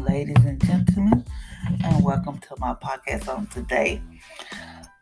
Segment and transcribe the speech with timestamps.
[0.00, 1.24] Ladies and gentlemen,
[1.84, 4.00] and welcome to my podcast on today.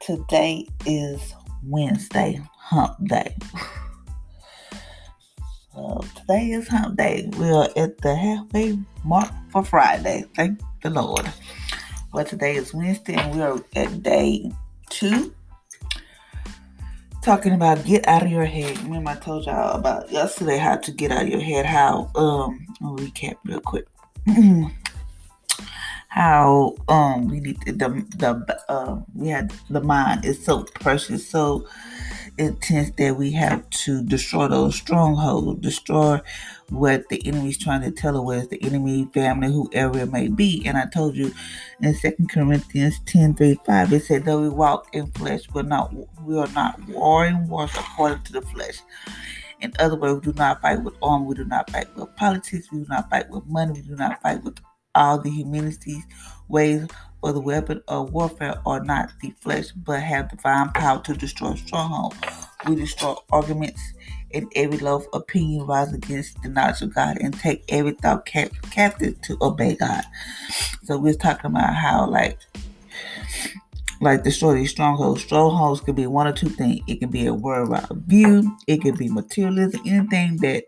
[0.01, 1.35] Today is
[1.65, 3.37] Wednesday, hump day.
[5.73, 7.31] So today is hump day.
[7.39, 10.25] We are at the halfway mark for Friday.
[10.35, 11.31] Thank the Lord.
[12.13, 14.51] Well, today is Wednesday, and we are at day
[14.91, 15.33] two
[17.23, 18.77] talking about get out of your head.
[18.83, 21.67] Remember I told y'all about yesterday how to get out of your head.
[21.67, 23.87] How um recap real quick.
[26.19, 31.29] how um we need to, the the uh we had the mind is so precious,
[31.29, 31.65] so
[32.39, 36.21] intense that we have to destroy those strongholds, destroy
[36.71, 40.65] what the enemy's trying to tell us, the enemy, family, whoever it may be.
[40.67, 41.33] And I told you
[41.81, 45.95] in Second Corinthians 10 3 5, it said, Though we walk in flesh, we're not
[46.25, 48.81] we are not warring wars according to the flesh.
[49.61, 52.73] In other words, we do not fight with arm, we do not fight with politics,
[52.73, 54.59] we do not fight with money, we do not fight with
[54.99, 56.05] all the humanities,
[56.49, 56.87] ways
[57.21, 61.55] for the weapon of warfare are not the flesh, but have divine power to destroy
[61.55, 62.17] strongholds.
[62.67, 63.81] We destroy arguments
[64.35, 68.53] and every low opinion rise against the knowledge of God and take every thought cap-
[68.71, 70.03] captive to obey God.
[70.85, 72.39] So we're talking about how like
[74.01, 75.23] like destroy these strongholds.
[75.23, 76.81] Strongholds could be one or two things.
[76.87, 80.65] It can be a of view, it can be materialism, anything that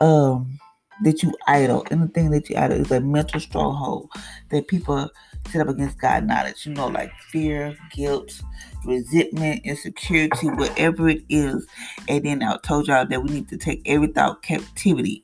[0.00, 0.58] um
[1.02, 4.10] that you idle, anything that you idle is a mental stronghold
[4.50, 5.10] that people
[5.50, 6.66] set up against God knowledge.
[6.66, 8.40] You know, like fear, guilt,
[8.84, 11.66] resentment, insecurity, whatever it is.
[12.08, 15.22] And then I told y'all that we need to take every thought captivity,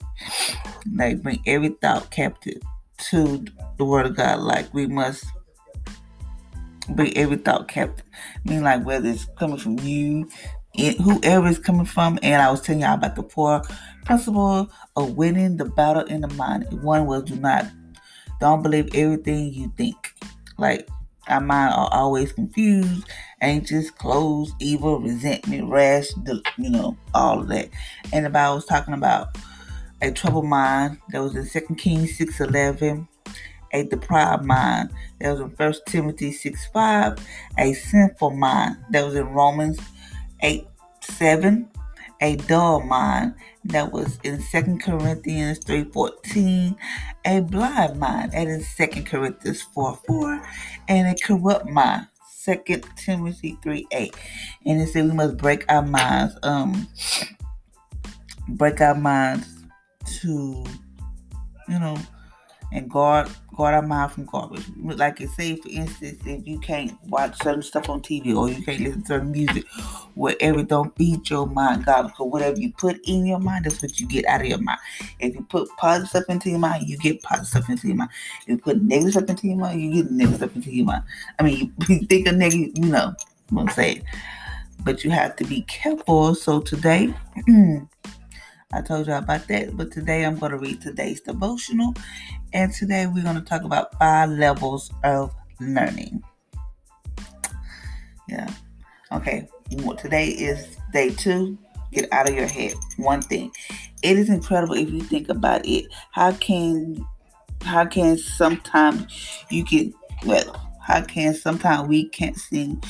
[0.93, 2.61] like bring every thought captive
[3.11, 3.45] to
[3.79, 4.41] the Word of God.
[4.41, 5.25] Like we must
[6.91, 8.07] bring every thought captive.
[8.45, 10.29] I mean, like whether it's coming from you,
[10.77, 12.19] whoever is coming from.
[12.23, 13.63] And I was telling y'all about the poor
[14.05, 16.83] principle of winning the battle in the mind.
[16.83, 17.67] One was do not
[18.41, 20.15] don't believe everything you think.
[20.59, 20.89] Like
[21.29, 23.09] our mind are always confused,
[23.41, 26.09] anxious, closed, evil, resentment, rash,
[26.57, 27.69] you know, all of that.
[28.13, 29.37] And the Bible was talking about
[30.03, 33.07] a troubled mind that was in 2 Kings 6 11
[33.73, 34.91] a deprived mind.
[35.21, 37.19] That was in 1 Timothy 6 5.
[37.59, 38.77] A sinful mind.
[38.91, 39.79] That was in Romans
[40.43, 40.67] 8
[41.03, 41.69] 7.
[42.23, 43.35] A dull mind.
[43.65, 46.77] That was in Second Corinthians 3.14
[47.27, 48.33] A blind mind.
[48.33, 50.43] That is Second Corinthians 4 4.
[50.89, 52.07] And a corrupt mind.
[52.29, 54.17] Second Timothy 3 8.
[54.67, 56.37] And it said we must break our minds.
[56.43, 56.89] Um,
[58.49, 59.47] break our minds
[60.21, 60.65] to,
[61.69, 61.97] you know,
[62.73, 64.65] and guard guard our mind from garbage.
[64.79, 68.63] Like it say, for instance, if you can't watch certain stuff on TV or you
[68.63, 69.67] can't listen to certain music,
[70.15, 73.99] whatever, don't feed your mind God because whatever you put in your mind, that's what
[74.01, 74.79] you get out of your mind.
[75.19, 78.11] If you put positive stuff into your mind, you get positive stuff into your mind.
[78.43, 81.05] If you put negative stuff into your mind, you get negative stuff into your mind.
[81.39, 83.15] I mean, you think of negative, you know
[83.51, 84.03] what I'm saying.
[84.83, 86.35] But you have to be careful.
[86.35, 87.13] So today.
[88.73, 91.93] I told y'all about that, but today I'm going to read today's devotional,
[92.53, 96.23] and today we're going to talk about five levels of learning.
[98.29, 98.49] Yeah.
[99.11, 99.49] Okay.
[99.99, 101.59] Today is day two.
[101.93, 102.75] Get out of your head.
[102.97, 103.51] One thing.
[104.05, 105.87] It is incredible if you think about it.
[106.13, 107.05] How can
[107.63, 109.93] how can sometimes you get
[110.25, 112.81] well, how can sometimes we can't seem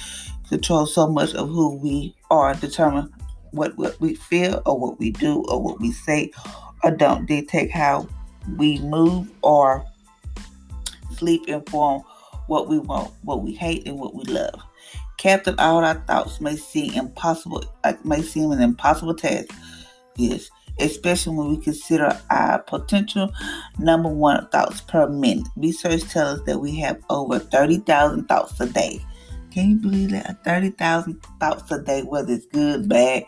[0.48, 3.10] control so much of who we are, determine
[3.52, 6.30] what, what we feel or what we do or what we say
[6.82, 8.08] or don't dictate how
[8.56, 9.84] we move or
[11.16, 12.02] sleep inform
[12.46, 14.60] what we want, what we hate, and what we love.
[15.18, 19.48] Captain all our thoughts may seem impossible, like may seem an impossible task.
[20.16, 20.50] Yes,
[20.80, 23.30] especially when we consider our potential
[23.78, 25.46] number one thoughts per minute.
[25.56, 29.00] Research tells us that we have over 30,000 thoughts a day.
[29.50, 30.44] Can you believe that?
[30.44, 33.24] 30,000 thoughts a day, whether it's good, bad.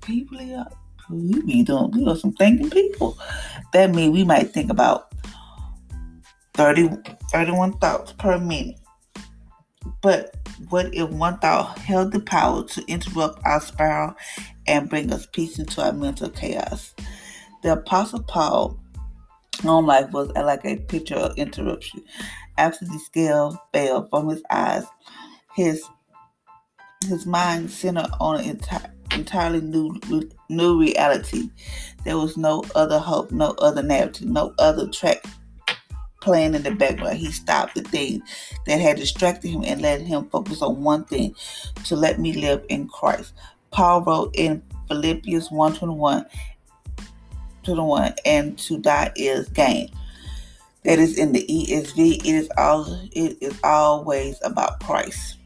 [0.00, 0.56] Can you believe?
[1.10, 3.16] We be doing, we are some thinking people.
[3.72, 5.12] That means we might think about
[6.54, 6.90] 30,
[7.32, 8.78] 31 thoughts per minute.
[10.02, 10.36] But
[10.68, 14.14] what if one thought held the power to interrupt our spiral
[14.66, 16.94] and bring us peace into our mental chaos?
[17.62, 18.78] The Apostle Paul
[19.64, 22.04] own life was like a picture of interruption.
[22.56, 24.84] After the scale fell from his eyes,
[25.58, 25.84] his
[27.08, 29.98] his mind centered on an entire entirely new
[30.48, 31.50] new reality.
[32.04, 35.24] There was no other hope, no other narrative, no other track
[36.20, 37.18] playing in the background.
[37.18, 38.22] He stopped the thing
[38.66, 41.34] that had distracted him and let him focus on one thing
[41.86, 43.34] to let me live in Christ.
[43.72, 46.24] Paul wrote in Philippians 1 121,
[47.64, 49.90] 21, and to die is gain.
[50.84, 55.37] that is in the ESV, it is all it is always about Christ.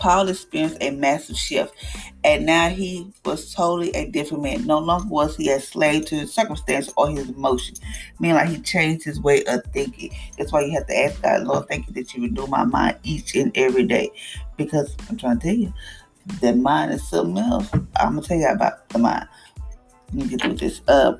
[0.00, 1.74] Paul experienced a massive shift,
[2.24, 4.66] and now he was totally a different man.
[4.66, 7.76] No longer was he a slave to his circumstance or his emotion.
[8.18, 10.10] Meaning, like he changed his way of thinking.
[10.38, 12.96] That's why you have to ask God, Lord, thank you that you renew my mind
[13.02, 14.10] each and every day.
[14.56, 15.74] Because I'm trying to tell you,
[16.40, 17.68] the mind is something else.
[17.74, 19.28] I'm gonna tell you about the mind.
[20.12, 20.80] Let me get through this.
[20.88, 21.18] Uh,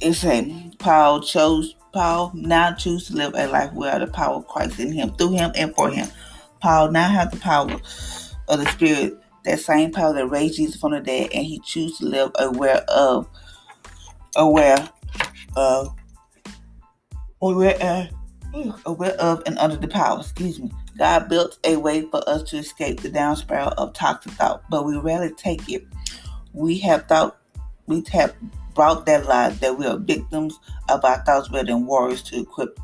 [0.00, 4.46] it's a Paul chose Paul now choose to live a life where the power of
[4.46, 6.08] Christ in him, through him and for him.
[6.60, 7.72] Paul now has the power
[8.48, 11.98] of the Spirit, that same power that raised Jesus from the dead, and he chooses
[11.98, 13.28] to live aware of,
[14.36, 14.88] aware
[15.56, 15.94] of,
[17.40, 18.08] aware of,
[18.84, 20.20] aware of and under the power.
[20.20, 20.70] Excuse me.
[20.98, 24.84] God built a way for us to escape the down spiral of toxic thought, but
[24.84, 25.86] we rarely take it.
[26.52, 27.36] We have thought,
[27.88, 28.34] we have
[28.74, 32.78] brought that lie that we are victims of our thoughts rather than warriors to equip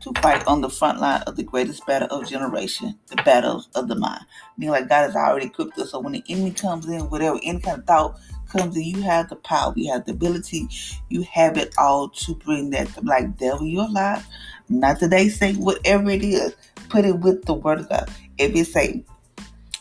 [0.00, 3.88] to fight on the front line of the greatest battle of generation, the battles of
[3.88, 4.24] the mind.
[4.56, 5.90] Meaning like God has already equipped us.
[5.90, 9.28] So when the enemy comes in, whatever any kind of thought comes in, you have
[9.28, 10.68] the power, you have the ability,
[11.08, 14.24] you have it all to bring that to like devil you're alive.
[14.68, 16.54] Not today say whatever it is,
[16.88, 18.08] put it with the word of God.
[18.38, 19.04] If it's Satan.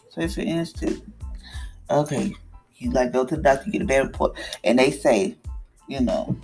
[0.09, 1.01] So for instance,
[1.91, 2.33] okay,
[2.77, 5.35] you like go to the doctor, get a bad report, and they say,
[5.87, 6.35] you know,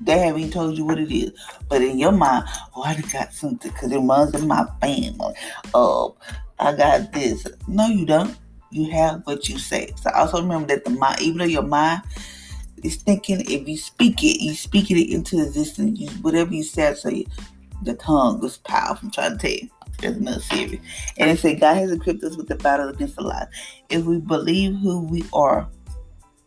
[0.00, 1.32] they haven't even told you what it is.
[1.68, 2.44] But in your mind,
[2.74, 5.34] oh, I got something because it runs in my family.
[5.74, 6.16] Oh,
[6.58, 7.46] I got this.
[7.68, 8.36] No, you don't.
[8.70, 9.92] You have what you say.
[10.00, 12.02] So also remember that the mind, even though your mind
[12.82, 15.98] is thinking, if you speak it, you speak it into existence.
[15.98, 17.26] You, whatever you say, so you,
[17.82, 19.06] the tongue is powerful.
[19.06, 19.68] I'm trying to tell you.
[20.00, 20.80] There's another series.
[21.18, 23.46] And it said God has equipped us with the battle against the lie.
[23.88, 25.68] If we believe who we are,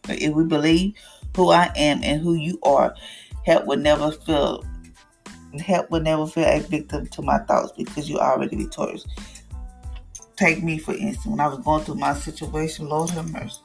[0.10, 0.96] if we believe
[1.36, 2.96] who I am and who you are,
[3.46, 4.64] help will never feel
[5.60, 9.06] help will never feel a victim to my thoughts because you're already victorious.
[10.36, 13.60] Take me for instance, when I was going through my situation, Lord have mercy.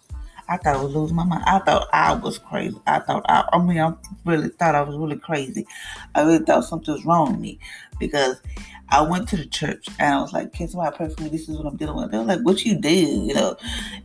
[0.51, 1.45] I thought I was losing my mind.
[1.47, 2.81] I thought I was crazy.
[2.87, 3.93] I thought I, I mean, I
[4.25, 5.67] really thought I was really crazy.
[6.15, 7.59] I really thought something was wrong with me
[7.99, 8.41] because
[8.91, 11.29] I went to the church and I was like, "Can somebody pray for me?
[11.29, 13.57] This is what I'm dealing with." They were like, "What you did?" You know,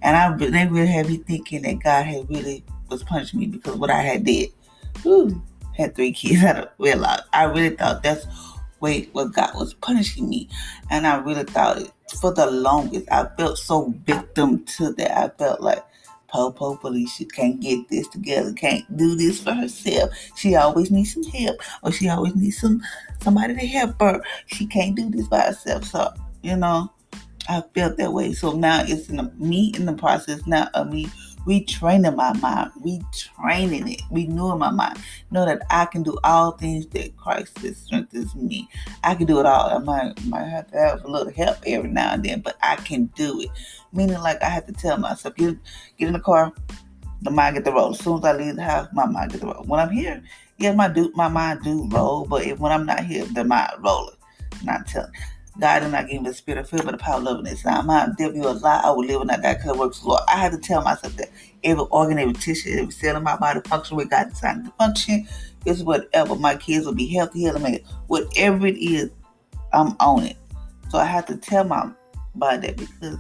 [0.02, 3.76] and I they really had me thinking that God had really was punishing me because
[3.76, 4.50] what I had did.
[5.04, 5.42] Whew
[5.76, 7.28] had three kids out of wedlock.
[7.34, 8.26] I really thought that's
[8.80, 10.50] way what God was punishing me.
[10.90, 13.08] And I really thought it for the longest.
[13.12, 15.18] I felt so victim to that.
[15.18, 15.84] I felt like
[16.34, 20.10] Popo Felicia can't get this together, can't do this for herself.
[20.36, 22.82] She always needs some help, or she always needs some
[23.22, 24.20] somebody to help her.
[24.48, 25.84] She can't do this by herself.
[25.86, 26.92] So, you know,
[27.48, 28.34] I felt that way.
[28.34, 31.08] So now it's in me in the process now of me
[31.46, 35.00] retraining my mind, retraining it, We know in my mind.
[35.32, 38.70] Know that I can do all things that Christ that strengthens me.
[39.04, 39.70] I can do it all.
[39.70, 42.76] I might might have to have a little help every now and then, but I
[42.78, 43.50] can do it.
[43.92, 45.58] Meaning like I have to tell myself, get
[45.98, 46.54] get in the car,
[47.22, 47.92] the mind get the roll.
[47.92, 49.64] As soon as I leave the house, my mind get the roll.
[49.64, 50.24] When I'm here,
[50.58, 53.72] yeah, my do my mind do roll, but if when I'm not here, the mind
[53.80, 54.16] rolling.
[54.64, 55.12] Not telling.
[55.60, 57.48] God did not give me the spirit of fear, but the power of love and
[57.48, 58.82] it's not my devil you a lie.
[58.84, 60.22] I would live in that God because it works Lord.
[60.28, 61.30] I had to tell myself that
[61.64, 65.28] every organ, every tissue, every cell in my body function with God designed to function.
[65.66, 66.36] Is whatever.
[66.36, 69.12] My kids will be healthy, healthy, whatever it is,
[69.72, 70.38] I'm on it.
[70.90, 71.90] So I have to tell my
[72.36, 73.18] body that because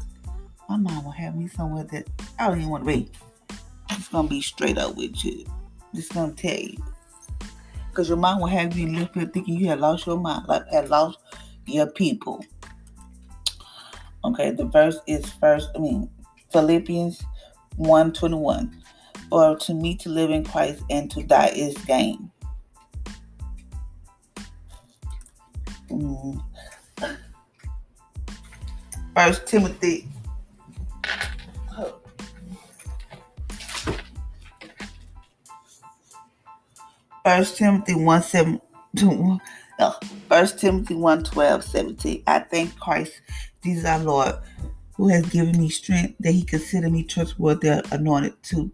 [0.67, 2.05] my mom will have me somewhere that
[2.37, 3.09] I don't even want to be.
[3.89, 5.45] Just gonna be straight up with you.
[5.95, 6.83] Just gonna tell you.
[7.89, 10.89] Because your mom will have you here thinking you had lost your mind, like had
[10.89, 11.19] lost
[11.65, 12.45] your people.
[14.25, 16.09] Okay, the verse is first, I mean,
[16.51, 17.23] Philippians
[17.75, 18.83] 1 21.
[19.29, 22.31] For to me to live in Christ and to die is gain.
[25.89, 26.41] Mm.
[29.15, 30.07] First Timothy.
[37.25, 38.61] First Timothy 1 7
[40.29, 42.23] First Timothy 1 12, 17.
[42.27, 43.21] I thank Christ,
[43.63, 44.35] Jesus our Lord,
[44.95, 48.71] who has given me strength that he considered me trustworthy anointed to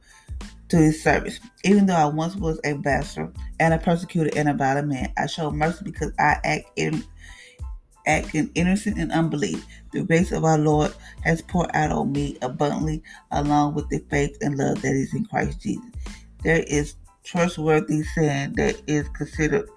[0.69, 1.39] to his service.
[1.63, 5.25] Even though I once was a bastard and a persecutor and a violent man, I
[5.25, 7.03] show mercy because I act in
[8.05, 9.65] act in innocent and unbelief.
[9.91, 14.37] The grace of our Lord has poured out on me abundantly, along with the faith
[14.41, 15.89] and love that is in Christ Jesus.
[16.43, 19.69] There is trustworthy saying that is considered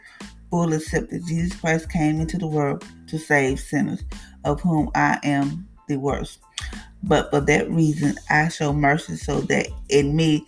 [0.53, 4.05] full accept that Jesus Christ came into the world to save sinners,
[4.45, 6.41] of whom I am the worst.
[7.03, 10.47] But for that reason, I show mercy so that in me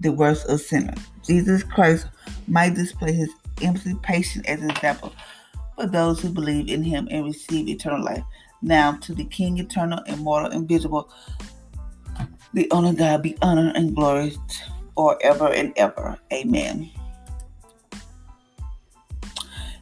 [0.00, 0.98] the worst of sinners.
[1.24, 2.08] Jesus Christ
[2.48, 3.30] might display his
[3.62, 5.12] empathy, patience as an example
[5.76, 8.24] for those who believe in him and receive eternal life.
[8.60, 11.08] Now to the King, eternal, immortal, invisible,
[12.54, 14.36] the only God be honor and glory
[14.96, 16.18] forever and ever.
[16.32, 16.90] Amen.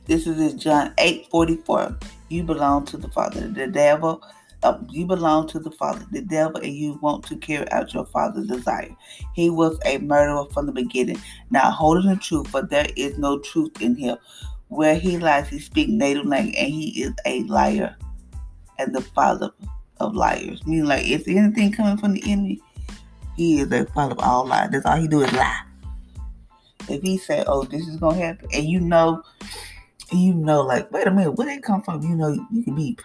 [0.07, 1.97] This is John 8 44.
[2.29, 3.49] You belong to the Father.
[3.49, 4.23] The devil
[4.63, 8.07] uh, you belong to the Father, the devil, and you want to carry out your
[8.07, 8.95] Father's desire.
[9.35, 13.39] He was a murderer from the beginning, not holding the truth, for there is no
[13.41, 14.19] truth in him.
[14.69, 17.97] Where he lies, he speaks native language, and he is a liar
[18.79, 19.51] and the father
[20.01, 20.65] of liars.
[20.67, 22.61] Meaning, like, if anything coming from the enemy,
[23.37, 24.71] he is a father of all lies.
[24.71, 25.63] That's all he do is lie.
[26.89, 29.23] If he say, "Oh, this is gonna happen," and you know,
[30.13, 32.03] you know, like, wait a minute, where they come from?
[32.03, 32.99] You know, you can be.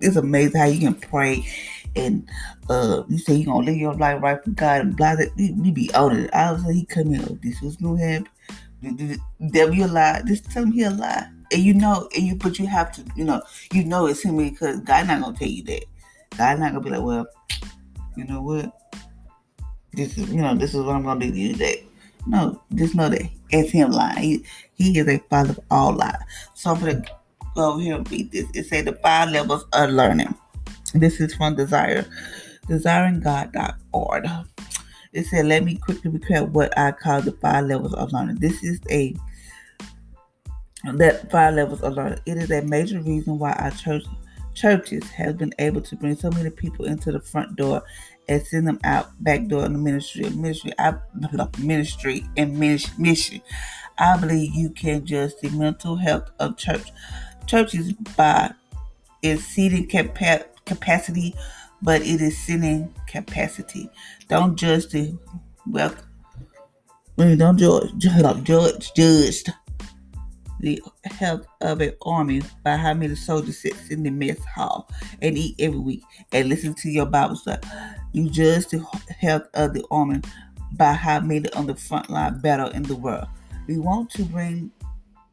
[0.00, 1.46] it's amazing how you can pray
[1.94, 2.28] and
[2.68, 5.72] uh you say you're gonna live your life right for God and blah that you
[5.72, 6.30] be on it.
[6.34, 8.28] Of a sudden he come in, this was gonna happen.
[9.50, 10.22] Devil you a lie.
[10.26, 11.28] Just tell he a lie.
[11.52, 13.42] And you know, and you but you have to, you know,
[13.72, 15.84] you know it's him because God not gonna tell you that.
[16.36, 17.26] God not gonna be like, well,
[18.16, 18.72] you know what?
[19.92, 21.86] This is you know, this is what I'm gonna do to you today.
[22.26, 24.22] No, just know that it's him lying.
[24.22, 26.16] He, he is a father of all lies.
[26.54, 27.02] So I'm gonna
[27.54, 28.46] go over here and read this.
[28.54, 30.34] It say the five levels of learning.
[30.94, 32.06] This is from Desire,
[32.68, 34.26] desiringgod.org.
[35.12, 38.36] It said, let me quickly recap what I call the five levels of learning.
[38.36, 39.14] This is a
[40.94, 42.18] that five levels of learning.
[42.26, 44.04] It is a major reason why our church
[44.54, 47.82] churches have been able to bring so many people into the front door
[48.28, 50.28] and send them out back door in the ministry.
[50.30, 50.94] Ministry, I
[51.58, 53.40] ministry and mission.
[53.98, 56.90] I believe you can judge the mental health of church
[57.46, 58.52] churches by
[59.22, 61.34] its seating capa- capacity,
[61.82, 63.88] but it is sinning capacity.
[64.28, 65.16] Don't judge the
[65.66, 66.02] wealth.
[67.16, 69.44] Mm, don't judge, judge, judge, judge
[70.60, 74.88] the health of an army by how many soldiers sit in the mess hall
[75.20, 76.02] and eat every week
[76.32, 77.66] and listen to your Bible study.
[78.12, 78.84] You judge the
[79.20, 80.20] health of the army
[80.72, 83.26] by how many on the front line battle in the world.
[83.66, 84.70] We want to bring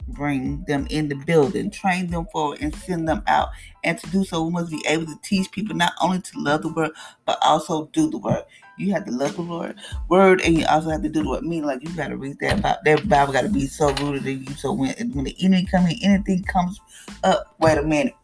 [0.09, 3.49] bring them in the building, train them for and send them out.
[3.83, 6.61] And to do so, we must be able to teach people not only to love
[6.61, 6.91] the word,
[7.25, 8.43] but also do the word.
[8.77, 9.75] You have to love the Lord
[10.09, 11.43] word, and you also have to do the word.
[11.43, 12.79] Mean like you got to read that Bible.
[12.83, 14.53] That Bible got to be so rooted in you.
[14.55, 16.79] So when when the enemy comes in, anything comes
[17.23, 17.55] up.
[17.59, 18.15] Wait a minute.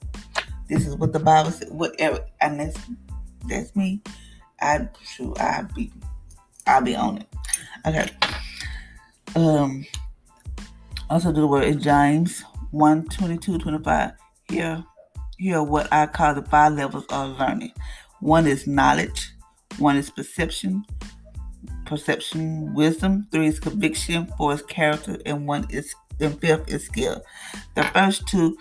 [0.68, 1.70] This is what the Bible said.
[1.72, 2.78] Whatever, and that's
[3.48, 4.02] that's me.
[4.62, 5.92] I sure I be
[6.68, 7.28] I'll be on it.
[7.86, 8.10] Okay.
[9.36, 9.86] Um
[11.10, 14.12] also do the word in James 1 22 25.
[14.50, 14.84] Here,
[15.38, 17.74] here are what I call the five levels of learning.
[18.20, 19.32] One is knowledge,
[19.78, 20.86] one is perception,
[21.86, 27.24] perception, wisdom, three is conviction, four is character, and one is and fifth is skill.
[27.76, 28.58] The first two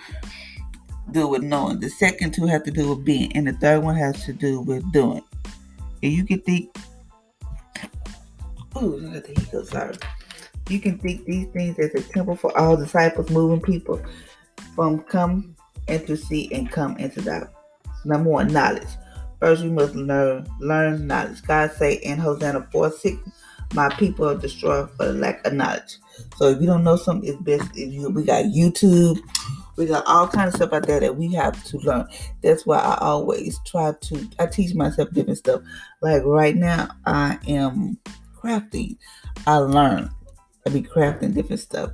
[1.10, 1.80] do with knowing.
[1.80, 4.60] The second two have to do with being, and the third one has to do
[4.60, 5.22] with doing.
[6.00, 6.76] You can think,
[8.76, 9.96] oh, hiccup, sorry.
[10.68, 14.00] You can think these things as a temple for all disciples, moving people
[14.74, 15.56] from come
[15.88, 17.48] into see and come into doubt.
[18.04, 18.88] Number one, knowledge.
[19.40, 21.42] First, we must learn learn knowledge.
[21.42, 23.16] God say in Hosea 4 6,
[23.74, 25.98] My people are destroyed for lack of knowledge.
[26.36, 29.18] So if you don't know something, it's best if you we got YouTube,
[29.78, 32.06] we got all kinds of stuff out there that we have to learn.
[32.42, 35.62] That's why I always try to I teach myself different stuff.
[36.02, 37.96] Like right now, I am
[38.36, 38.98] crafting.
[39.46, 40.10] I learn.
[40.66, 41.92] I be crafting different stuff.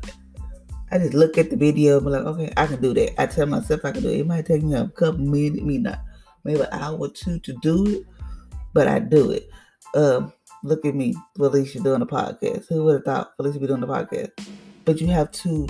[0.91, 3.21] I just look at the video and be like, okay, I can do that.
[3.21, 4.21] I tell myself I can do it.
[4.21, 6.01] It might take me a couple minutes, me not
[6.45, 8.03] maybe an hour or two to do it,
[8.73, 9.49] but I do it.
[9.95, 12.69] Um, look at me, Felicia doing a podcast.
[12.69, 14.31] Who would have thought Felicia be doing the podcast?
[14.85, 15.67] But you have to,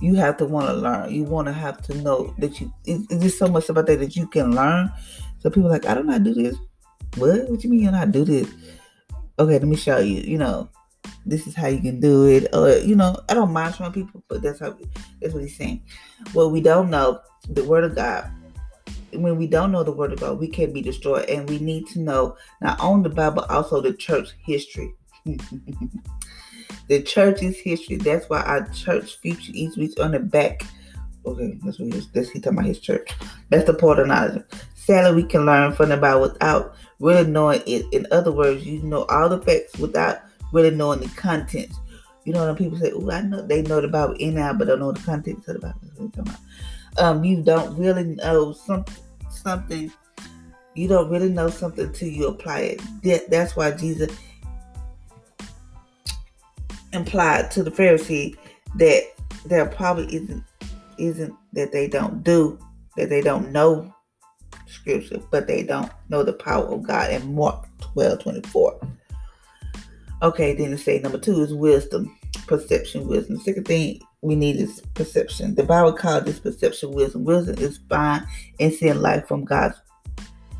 [0.00, 1.12] you have to want to learn.
[1.12, 2.72] You want to have to know that you.
[2.84, 4.90] It's, it's just so much about that that you can learn.
[5.38, 6.56] So people like, I don't know how to do this.
[7.16, 7.48] What?
[7.48, 8.52] What you mean you don't know do this?
[9.38, 10.20] Okay, let me show you.
[10.20, 10.68] You know,
[11.24, 12.48] this is how you can do it.
[12.54, 14.76] Or you know, I don't mind showing people, but that's how
[15.20, 15.82] that's what he's saying.
[16.34, 18.30] Well, we don't know the word of God.
[19.12, 21.86] When we don't know the word of God, we can be destroyed, and we need
[21.88, 24.92] to know not only the Bible, also the church history.
[26.88, 27.96] the church's history.
[27.96, 30.62] That's why our church feature each week on the back.
[31.24, 33.10] Okay, that's what he's, that's he talking about his church.
[33.50, 34.44] That's the part of knowledge.
[34.74, 37.84] Sadly, we can learn from the Bible without really knowing it.
[37.92, 40.18] In other words, you know all the facts without
[40.52, 41.72] really knowing the content.
[42.24, 44.68] You know when people say, "Oh, I know they know the Bible in out, but
[44.68, 46.32] don't know the content of the Bible."
[46.98, 48.94] Um, you don't really know something.
[49.28, 49.92] Something
[50.76, 53.02] you don't really know something until you apply it.
[53.02, 54.16] That, that's why Jesus
[56.96, 58.36] implied to the Pharisee
[58.76, 59.02] that
[59.44, 60.44] there probably isn't
[60.98, 62.58] isn't that they don't do
[62.96, 63.94] that they don't know
[64.66, 68.80] scripture, but they don't know the power of God in Mark 12 24.
[70.22, 73.36] Okay, then it say number two is wisdom, perception, wisdom.
[73.36, 75.54] The Second thing we need is perception.
[75.54, 77.24] The Bible calls this perception wisdom.
[77.24, 78.26] Wisdom is fine
[78.58, 79.78] and seeing life from God's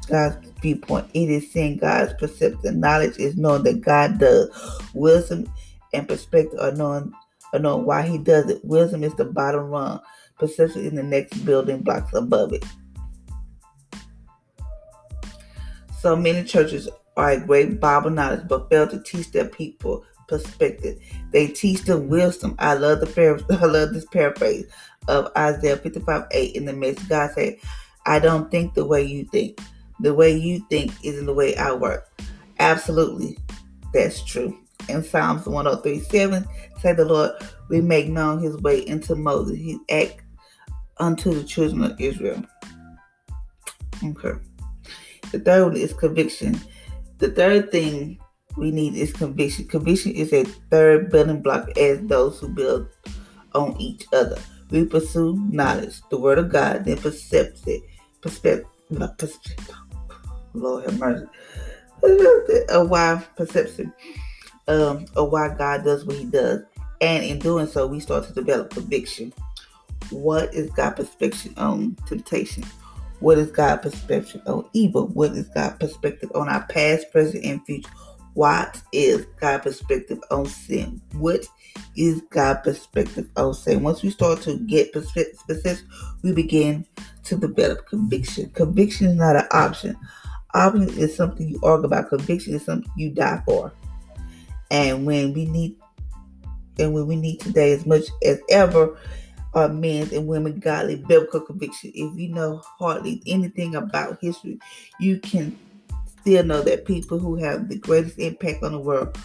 [0.08, 1.08] God's viewpoint.
[1.14, 2.80] It is seeing God's perception.
[2.80, 4.48] Knowledge is knowing that God does.
[4.94, 5.52] Wisdom
[5.96, 7.12] and perspective are knowing
[7.52, 8.64] are knowing why He does it.
[8.64, 10.00] Wisdom is the bottom rung.
[10.38, 12.64] Perception is the next building blocks above it.
[16.00, 20.98] So many churches are a great Bible knowledge, but fail to teach their people perspective.
[21.32, 22.54] They teach them wisdom.
[22.58, 24.66] I love the I love this paraphrase
[25.08, 27.08] of Isaiah 55 8 in the Message.
[27.08, 27.56] God said,
[28.04, 29.60] I don't think the way you think.
[30.00, 32.08] The way you think isn't the way I work.
[32.58, 33.38] Absolutely,
[33.92, 34.56] that's true.
[34.88, 36.46] In Psalms 103 7,
[36.80, 37.32] say the Lord,
[37.68, 39.56] we make known his way into Moses.
[39.56, 40.22] He act
[40.98, 42.42] unto the children of Israel.
[44.04, 44.38] Okay.
[45.32, 46.60] The third one is conviction.
[47.18, 48.18] The third thing
[48.56, 49.66] we need is conviction.
[49.66, 52.88] Conviction is a third building block as those who build
[53.54, 54.38] on each other.
[54.70, 57.82] We pursue knowledge, the word of God, then perception,
[58.20, 58.66] perspective,
[59.18, 59.76] perspective.
[60.54, 61.26] Lord have mercy.
[62.70, 63.92] A why perception
[64.68, 66.62] um, of why God does what He does,
[67.00, 69.32] and in doing so, we start to develop conviction.
[70.10, 72.64] What is God's perspective on temptation?
[73.20, 75.08] What is God's perspective on evil?
[75.08, 77.90] What is God's perspective on our past, present, and future?
[78.34, 81.00] What is God's perspective on sin?
[81.12, 81.46] What
[81.96, 83.82] is God's perspective on sin?
[83.82, 85.84] Once we start to get specific,
[86.22, 86.84] we begin
[87.24, 88.50] to develop conviction.
[88.50, 89.96] Conviction is not an option.
[90.52, 92.10] Option is something you argue about.
[92.10, 93.72] Conviction is something you die for.
[94.70, 95.76] And when we need,
[96.78, 98.96] and when we need today as much as ever,
[99.56, 101.90] uh, are men and women godly biblical conviction.
[101.94, 104.58] If you know hardly anything about history,
[105.00, 105.58] you can
[106.20, 109.16] still know that people who have the greatest impact on the world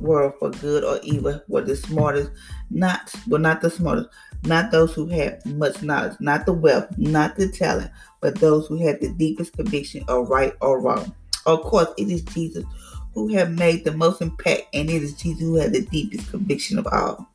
[0.00, 2.30] world for good or evil were the smartest,
[2.70, 4.10] not well not the smartest,
[4.42, 8.76] not those who had much knowledge, not the wealth, not the talent, but those who
[8.76, 11.14] had the deepest conviction of right or wrong.
[11.46, 12.64] Of course, it is Jesus
[13.14, 16.78] who have made the most impact, and it is Jesus who has the deepest conviction
[16.78, 17.28] of all.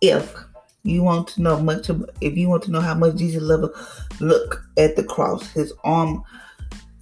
[0.00, 0.34] If
[0.84, 1.90] you want to know much
[2.20, 5.50] if you want to know how much Jesus loved us, look at the cross.
[5.50, 6.22] His arm,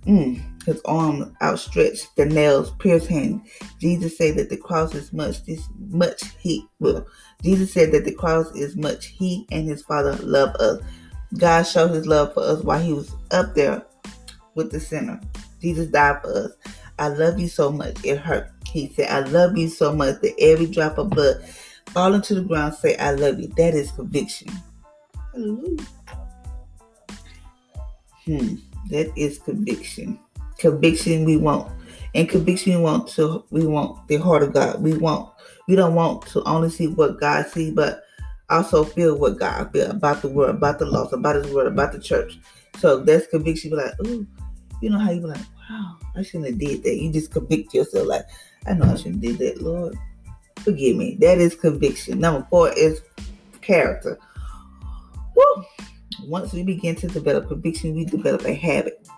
[0.07, 3.43] mm, his arm outstretched, the nails pierced him.
[3.81, 7.07] Jesus said that the cross is much this much he well,
[7.43, 10.81] Jesus said that the cross is much he and his father love us.
[11.37, 13.85] God showed his love for us while he was up there
[14.55, 15.21] with the sinner.
[15.61, 16.53] Jesus died for us.
[17.03, 17.97] I love you so much.
[18.05, 18.49] It hurt.
[18.65, 21.43] He said, I love you so much that every drop of blood
[21.89, 23.49] falling to the ground, say, I love you.
[23.57, 24.53] That is conviction.
[25.33, 25.85] Hallelujah.
[28.25, 28.55] Hmm.
[28.91, 30.17] That is conviction.
[30.59, 31.73] Conviction we want.
[32.15, 34.81] And conviction we want to we want the heart of God.
[34.81, 35.29] We want
[35.67, 38.05] we don't want to only see what God sees, but
[38.49, 41.91] also feel what God feel about the world, about the laws, about his word, about
[41.91, 42.39] the church.
[42.79, 43.71] So that's conviction.
[43.71, 44.25] Be like, oh,
[44.81, 45.41] you know how you be like,
[45.73, 46.97] wow, I shouldn't have did that.
[46.97, 48.27] You just convict yourself like,
[48.67, 49.97] I know I shouldn't have did that, Lord.
[50.59, 51.17] Forgive me.
[51.21, 52.21] That is conviction.
[52.21, 53.03] Number four is
[53.63, 54.19] character.
[55.35, 55.65] Woo.
[56.25, 59.09] Once we begin to develop conviction, we develop a habit.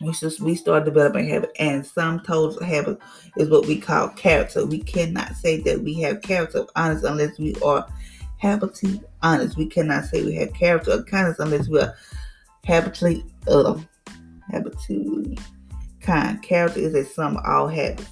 [0.00, 2.98] We just we start developing habit, and some total habit
[3.36, 4.64] is what we call character.
[4.64, 7.86] We cannot say that we have character of honest unless we are
[8.38, 9.56] habitually honest.
[9.56, 11.94] We cannot say we have character of kindness unless we are
[12.64, 13.78] habitually uh,
[14.50, 15.38] habitually
[16.04, 16.42] kind.
[16.42, 18.08] Character is a sum of all habits.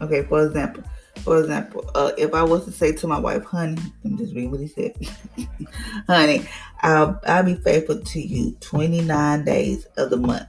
[0.00, 0.82] Okay, for example,
[1.16, 4.50] for example, uh, if I was to say to my wife, honey, I'm just reading
[4.50, 4.94] what he said,
[6.06, 6.46] honey,
[6.80, 10.46] I'll, I'll be faithful to you 29 days of the month.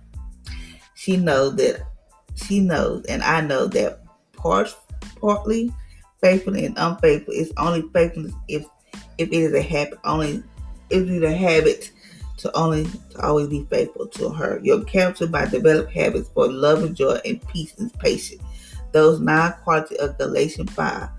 [0.95, 1.85] She knows that,
[2.35, 3.99] she knows, and I know that
[4.31, 4.73] part,
[5.19, 5.73] partly
[6.21, 8.65] faithful and unfaithful is only faithfulness if
[9.17, 10.43] if it is a habit, only
[10.89, 11.91] if it is a habit
[12.41, 14.59] to only to always be faithful to her.
[14.63, 18.41] Your character by develop habits for love and joy and peace and patience
[18.91, 21.09] those nine qualities of Galatians 5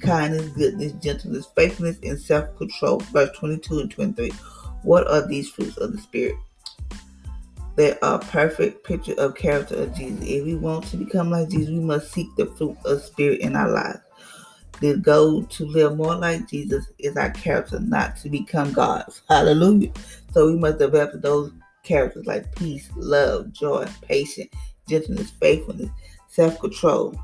[0.00, 2.98] kindness, goodness, gentleness, faithfulness, and self control.
[2.98, 4.30] Verse 22 and 23.
[4.82, 6.36] What are these fruits of the Spirit?
[7.76, 10.20] They are a perfect picture of character of Jesus.
[10.22, 13.56] If we want to become like Jesus, we must seek the fruit of Spirit in
[13.56, 14.00] our lives.
[14.82, 19.22] The goal to live more like Jesus is our character, not to become gods.
[19.28, 19.92] Hallelujah.
[20.32, 21.52] So we must develop those
[21.84, 24.50] characters like peace, love, joy, patience,
[24.88, 25.88] gentleness, faithfulness,
[26.26, 27.14] self-control.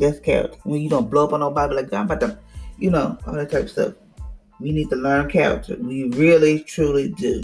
[0.00, 0.56] That's character.
[0.64, 2.38] When you don't blow up on nobody like I'm about to,
[2.78, 3.94] you know, all that type of stuff.
[4.58, 5.76] We need to learn character.
[5.78, 7.42] We really, truly do.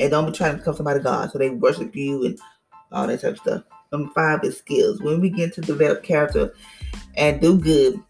[0.00, 2.38] And don't be trying to become somebody God so they worship you and
[2.92, 3.62] all that type of stuff.
[3.92, 5.02] Number five is skills.
[5.02, 6.54] When we begin to develop character
[7.16, 8.02] and do good,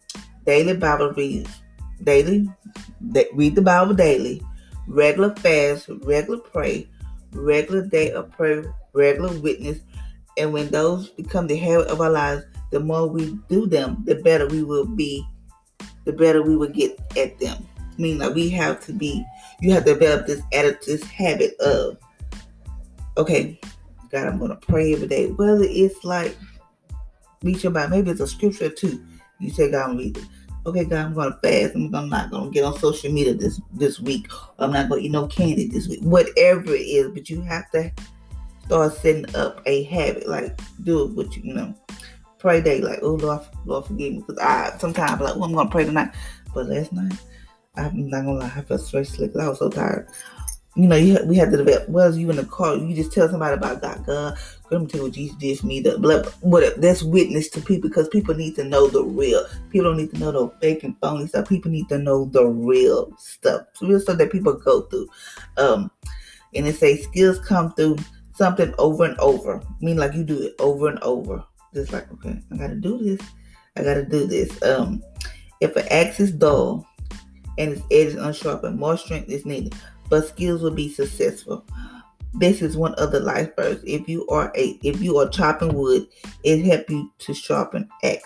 [0.45, 1.49] daily Bible reads,
[2.03, 2.49] daily,
[3.33, 4.41] read the Bible daily,
[4.87, 6.87] regular fast, regular pray,
[7.31, 9.79] regular day of prayer, regular witness,
[10.37, 14.15] and when those become the habit of our lives, the more we do them, the
[14.15, 15.25] better we will be,
[16.05, 17.65] the better we will get at them.
[17.79, 19.23] I mean, like we have to be,
[19.61, 21.97] you have to develop this attitude, this habit of,
[23.17, 23.59] okay,
[24.11, 25.27] God, I'm gonna pray every day.
[25.27, 26.35] Whether it's like
[27.43, 29.03] reach your Bible, maybe it's a scripture too.
[29.39, 30.13] You say, God, I'm.
[30.65, 31.75] Okay, God, I'm gonna fast.
[31.75, 34.27] I'm, I'm not gonna get on social media this this week.
[34.59, 35.99] I'm not gonna eat no candy this week.
[36.01, 37.91] Whatever it is, but you have to
[38.65, 40.27] start setting up a habit.
[40.27, 41.75] Like do it with you, you know.
[42.39, 44.19] Pray day, like, oh Lord, Lord forgive me.
[44.19, 46.13] Because I sometimes like, well, I'm gonna pray tonight.
[46.53, 47.13] But last night,
[47.75, 50.07] I'm not gonna lie, I felt slick I was so tired.
[50.75, 51.87] You know, you, we had to develop.
[51.87, 54.03] Well, you in the car, you just tell somebody about God.
[54.05, 54.37] God,
[54.71, 55.79] let me tell you what Jesus did for me.
[55.79, 56.79] The blood, whatever.
[56.79, 59.45] That's witness to people because people need to know the real.
[59.69, 61.47] People don't need to know the fake and phony stuff.
[61.47, 65.07] People need to know the real stuff, The real stuff that people go through.
[65.57, 65.91] Um,
[66.55, 67.97] and it say skills come through
[68.33, 69.61] something over and over.
[69.61, 71.43] I mean, like you do it over and over.
[71.73, 73.19] Just like, okay, I gotta do this.
[73.75, 74.61] I gotta do this.
[74.63, 75.03] Um,
[75.59, 76.87] if an axe is dull
[77.57, 79.75] and its edge is unsharpened, more strength is needed,
[80.13, 81.65] but skills will be successful.
[82.35, 83.81] This is one of the life verse.
[83.83, 86.05] If you are a if you are chopping wood,
[86.43, 88.21] it help you to sharpen axe.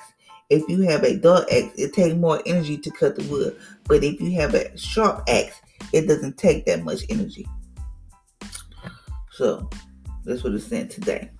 [0.50, 3.58] If you have a dull axe, it takes more energy to cut the wood.
[3.86, 5.62] But if you have a sharp axe,
[5.93, 7.47] it doesn't take that much energy.
[9.32, 9.69] So
[10.26, 11.32] that's what it's saying today.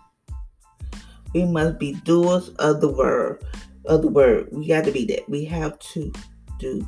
[1.34, 3.44] We must be doers of the word.
[3.84, 4.48] Of the word.
[4.54, 5.28] We got to be that.
[5.28, 6.10] We have to
[6.58, 6.88] do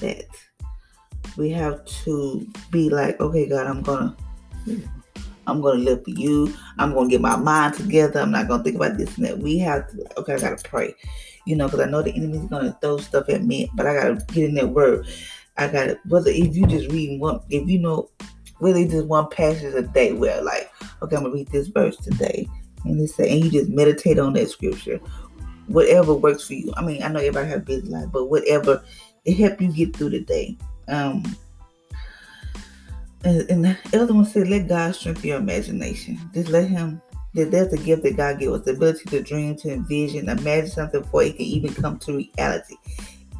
[0.00, 0.24] that.
[1.36, 4.16] We have to be like, okay, God, I'm gonna
[5.46, 6.52] I'm gonna live for you.
[6.78, 8.20] I'm gonna get my mind together.
[8.20, 9.38] I'm not gonna think about this and that.
[9.38, 10.94] We have to, okay, I gotta pray,
[11.44, 14.24] you know, because I know the enemy's gonna throw stuff at me, but I gotta
[14.32, 15.06] get in that word.
[15.56, 18.10] I gotta, whether if you just read one, if you know,
[18.60, 20.70] really just one passage a day where, like,
[21.02, 22.48] okay, I'm gonna read this verse today,
[22.84, 24.98] and it's and you just meditate on that scripture,
[25.68, 26.72] whatever works for you.
[26.76, 28.82] I mean, I know everybody have busy life, but whatever
[29.24, 30.56] it help you get through the day.
[30.88, 31.36] Um,
[33.24, 36.18] and, and the other one said, let God strengthen your imagination.
[36.32, 37.02] Just let Him.
[37.34, 40.70] That that's a gift that God gave us the ability to dream, to envision, imagine
[40.70, 42.76] something before it can even come to reality.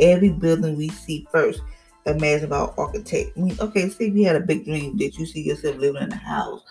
[0.00, 1.62] Every building we see first,
[2.04, 3.30] imagine about architect.
[3.37, 6.12] I mean, okay, see, you had a big dream that you see yourself living in
[6.12, 6.62] a house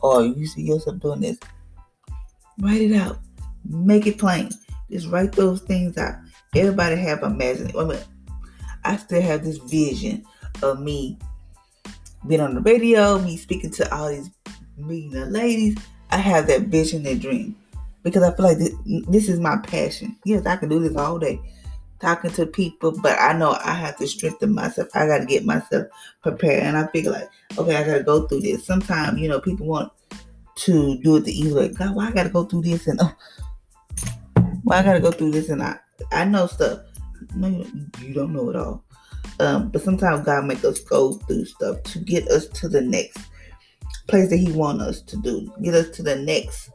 [0.00, 1.38] or you see yourself doing this,
[2.60, 3.18] write it out.
[3.68, 4.50] Make it plain.
[4.90, 6.16] Just write those things out.
[6.54, 7.98] Everybody have imagination.
[8.92, 10.24] I, still have this vision
[10.62, 11.18] of me
[12.26, 14.30] being on the radio, me speaking to all these
[14.76, 15.76] meeting of ladies,
[16.10, 17.56] I have that vision and dream
[18.02, 18.74] because I feel like this,
[19.08, 20.16] this is my passion.
[20.24, 21.40] Yes, I can do this all day,
[22.00, 24.88] talking to people, but I know I have to strengthen myself.
[24.94, 25.86] I got to get myself
[26.22, 28.64] prepared, and I figure like, okay, I got to go through this.
[28.64, 29.92] Sometimes, you know, people want
[30.56, 31.68] to do it the easy way.
[31.68, 33.14] God, why I got to go through this and oh,
[34.62, 35.78] why I got to go through this and I
[36.12, 36.80] I know stuff.
[37.34, 37.48] No,
[38.00, 38.84] you don't know it all.
[39.38, 43.18] Um, but sometimes God make us go through stuff to get us to the next
[44.06, 46.70] place that He want us to do, get us to the next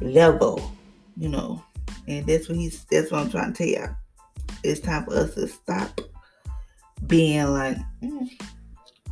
[0.00, 0.70] level,
[1.16, 1.62] you know.
[2.08, 2.84] And that's what He's.
[2.84, 3.96] That's what I'm trying to tell you.
[4.62, 6.00] It's time for us to stop
[7.06, 8.28] being like, mm,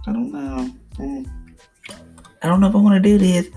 [0.07, 0.71] I don't know.
[0.97, 1.31] Mm,
[2.43, 3.49] I don't know if I want to do this.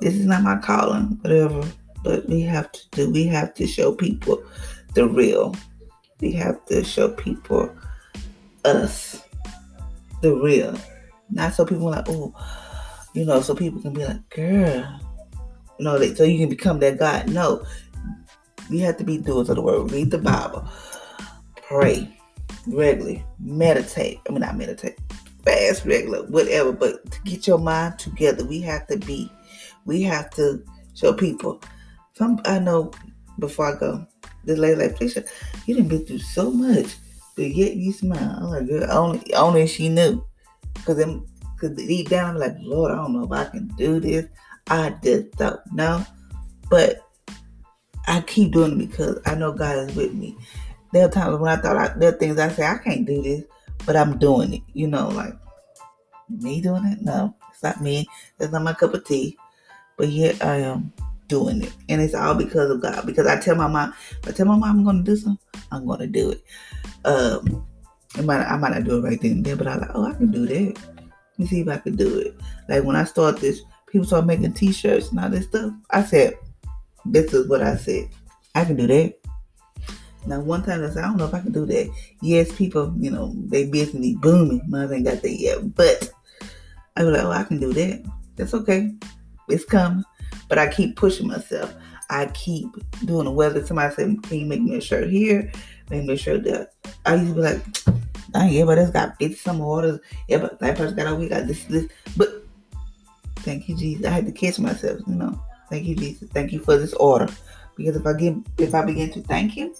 [0.00, 1.66] This is not my calling, whatever.
[2.02, 3.10] But we have to do.
[3.10, 4.42] We have to show people
[4.94, 5.54] the real.
[6.20, 7.74] We have to show people
[8.64, 9.22] us
[10.22, 10.78] the real.
[11.30, 12.34] Not so people like, oh,
[13.14, 15.00] you know, so people can be like, girl,
[15.78, 17.28] you know, so you can become that God.
[17.28, 17.64] No,
[18.70, 19.90] we have to be doers of the word.
[19.90, 20.66] Read the Bible,
[21.56, 22.16] pray
[22.66, 24.20] regularly, meditate.
[24.28, 24.98] I mean, not meditate,
[25.44, 26.72] fast regular, whatever.
[26.72, 29.30] But to get your mind together, we have to be,
[29.84, 31.60] we have to show people.
[32.14, 32.92] Some I know
[33.38, 34.06] before I go,
[34.44, 35.24] this lady like, Felicia,
[35.66, 36.96] you didn't been through so much
[37.36, 38.38] but yet you smile.
[38.38, 40.24] I'm like, girl, only only she knew.
[40.84, 41.24] Cause then
[41.60, 44.26] cause deep down I'm like, Lord, I don't know if I can do this.
[44.68, 46.04] I just don't know.
[46.70, 47.06] But
[48.08, 50.36] I keep doing it because I know God is with me.
[50.92, 53.22] There are times when I thought I, there are things I say I can't do
[53.22, 53.44] this,
[53.84, 54.62] but I'm doing it.
[54.72, 55.34] You know, like
[56.30, 57.02] me doing it?
[57.02, 58.06] No, it's not me.
[58.38, 59.36] That's not my cup of tea.
[59.98, 60.92] But yet I am
[61.28, 61.72] doing it.
[61.88, 63.06] And it's all because of God.
[63.06, 63.94] Because I tell my mom,
[64.26, 65.38] I tell my mom I'm gonna do something,
[65.72, 66.44] I'm gonna do it.
[67.04, 67.66] Um
[68.16, 70.06] I might, I might not do it right then and there, but I like, oh,
[70.06, 70.78] I can do that.
[70.78, 72.34] Let me see if I can do it.
[72.68, 75.72] Like when I started this, people started making t-shirts and all this stuff.
[75.90, 76.38] I said,
[77.04, 78.08] this is what I said.
[78.54, 79.18] I can do that.
[80.26, 81.90] Now, one time I said, I don't know if I can do that.
[82.20, 84.62] Yes, people, you know, they business booming.
[84.66, 85.74] Mine ain't got that yet.
[85.74, 86.10] But
[86.96, 88.04] I was like, oh, I can do that.
[88.34, 88.92] That's okay.
[89.48, 90.04] It's coming.
[90.48, 91.74] But I keep pushing myself.
[92.08, 92.68] I keep
[93.04, 93.64] doing the weather.
[93.64, 95.50] Somebody said, Can you make me a shirt here?
[95.90, 96.68] Make me a shirt there.
[97.04, 97.62] I used to be like,
[98.32, 100.00] dang, everybody else got 50 some orders.
[100.28, 101.86] Everybody, that person got a week, got this, this.
[102.16, 102.44] But
[103.36, 104.06] thank you, Jesus.
[104.06, 105.40] I had to catch myself, you know.
[105.70, 106.28] Thank you, Jesus.
[106.30, 107.28] Thank you for this order.
[107.76, 109.74] Because if I get if I begin to thank you,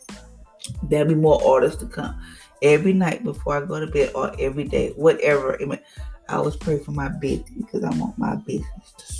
[0.82, 2.20] there'll be more orders to come.
[2.62, 5.58] Every night before I go to bed or every day, whatever.
[6.28, 9.15] I always pray for my business because I want my business to.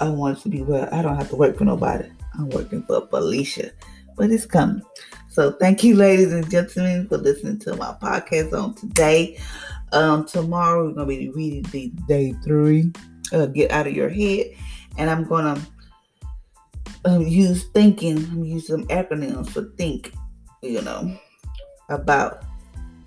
[0.00, 0.88] I want to be well.
[0.92, 2.08] I don't have to work for nobody.
[2.34, 3.70] I'm working for Felicia,
[4.16, 4.82] but it's coming.
[5.30, 9.38] So thank you, ladies and gentlemen, for listening to my podcast on today.
[9.92, 12.92] Um, tomorrow we're gonna be reading the day three.
[13.32, 14.46] Uh, get out of your head,
[14.98, 15.60] and I'm gonna
[17.04, 18.18] um, use thinking.
[18.18, 20.12] I'm use some acronyms for think.
[20.62, 21.16] You know
[21.88, 22.44] about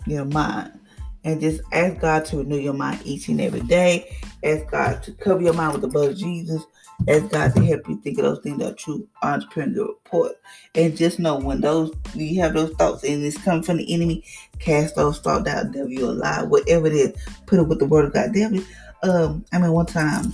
[0.05, 0.77] your mind
[1.23, 4.15] and just ask God to renew your mind each and every day.
[4.43, 6.63] Ask God to cover your mind with the blood of Jesus.
[7.07, 10.33] Ask God to help you think of those things that are true, entrepreneurial report.
[10.75, 14.23] And just know when those you have those thoughts and it's coming from the enemy,
[14.59, 17.85] cast those thoughts out, devil you a lie, whatever it is, put it with the
[17.85, 18.33] word of God.
[18.33, 18.61] Devil,
[19.03, 20.33] um, I mean one time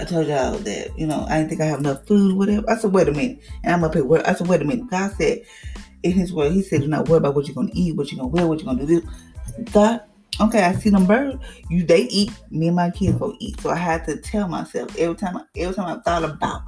[0.00, 2.68] I told y'all that, you know, I didn't think I have enough food, whatever.
[2.70, 3.40] I said, wait a minute.
[3.62, 4.88] And I'm up here, I said, wait a minute.
[4.88, 5.42] God said
[6.02, 8.18] in his word, he said, do not worry about what you're gonna eat, what you're
[8.18, 9.02] gonna wear, what you're gonna do.
[9.72, 10.00] God
[10.40, 11.42] okay, I see them birds.
[11.68, 12.32] You they eat.
[12.50, 13.60] Me and my kids go eat.
[13.60, 15.38] So I had to tell myself every time.
[15.56, 16.62] Every time I thought about,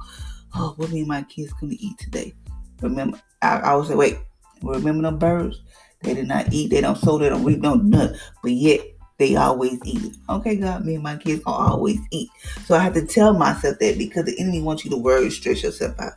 [0.55, 2.33] oh, what me and my kids gonna eat today.
[2.81, 4.17] Remember, I, I would say, wait.
[4.61, 5.61] Remember them birds?
[6.01, 6.69] They did not eat.
[6.69, 7.17] They don't sow.
[7.17, 7.61] They don't reap.
[7.61, 8.15] Don't nut.
[8.41, 8.81] But yet
[9.17, 10.15] they always eat.
[10.29, 12.29] Okay, God, me and my kids gonna always eat.
[12.65, 15.63] So I have to tell myself that because the enemy wants you to worry, stress
[15.63, 16.13] yourself out.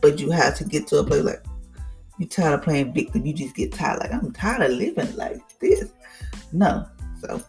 [0.00, 1.44] But you have to get to a place like
[2.18, 3.26] you're tired of playing victim.
[3.26, 4.00] You just get tired.
[4.00, 5.90] Like I'm tired of living like this.
[6.52, 6.86] No.
[7.20, 7.42] So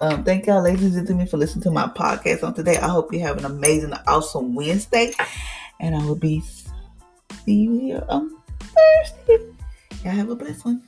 [0.00, 2.76] um, thank y'all, ladies and gentlemen, for listening to my podcast on today.
[2.76, 5.12] I hope you have an amazing, awesome Wednesday.
[5.80, 6.42] And I will be
[7.44, 9.46] see you on Thursday.
[10.04, 10.82] Y'all have a blessed one.